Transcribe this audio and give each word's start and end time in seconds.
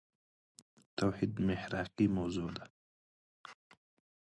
توحيد 0.97 1.33
محراقي 1.41 2.07
موضوع 2.17 2.49
ده. 2.57 2.65